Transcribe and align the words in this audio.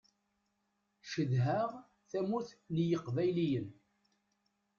Cedhaɣ 1.11 1.69
tamurt 2.09 2.49
n 2.73 2.75
yiqbayliyen. 2.87 3.67